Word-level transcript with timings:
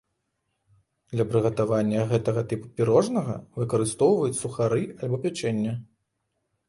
Для 1.15 1.25
прыгатавання 1.33 2.05
гэтага 2.13 2.41
тыпу 2.53 2.71
пірожнага 2.79 3.37
выкарыстоўваюць 3.61 4.35
сухары 4.43 4.81
альбо 5.01 5.17
пячэнне. 5.27 5.73